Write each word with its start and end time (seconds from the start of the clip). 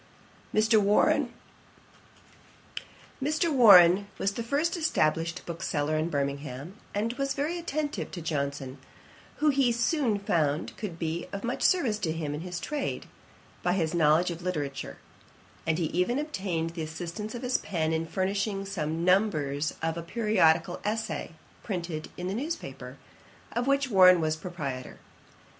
Mr. 0.51 0.79
Warren 0.81 1.31
was 3.21 4.31
the 4.33 4.41
first 4.43 4.75
established 4.75 5.45
bookseller 5.45 5.95
in 5.95 6.09
Birmingham, 6.09 6.75
and 6.95 7.13
was 7.19 7.35
very 7.35 7.59
attentive 7.59 8.09
to 8.09 8.19
Johnson, 8.19 8.79
who 9.35 9.49
he 9.49 9.71
soon 9.71 10.17
found 10.17 10.75
could 10.75 10.97
be 10.97 11.27
of 11.31 11.43
much 11.43 11.61
service 11.61 11.99
to 11.99 12.11
him 12.11 12.33
in 12.33 12.41
his 12.41 12.59
trade, 12.59 13.05
by 13.61 13.73
his 13.73 13.93
knowledge 13.93 14.31
of 14.31 14.41
literature; 14.41 14.97
and 15.67 15.77
he 15.77 15.85
even 15.85 16.17
obtained 16.17 16.71
the 16.71 16.81
assistance 16.81 17.35
of 17.35 17.43
his 17.43 17.59
pen 17.59 17.93
in 17.93 18.07
furnishing 18.07 18.65
some 18.65 19.05
numbers 19.05 19.75
of 19.83 19.97
a 19.97 20.01
periodical 20.01 20.81
Essay 20.83 21.33
printed 21.63 22.09
in 22.17 22.27
the 22.27 22.33
news 22.33 22.55
paper, 22.55 22.97
of 23.51 23.67
which 23.67 23.91
Warren 23.91 24.19
was 24.19 24.35
proprietor. 24.35 24.97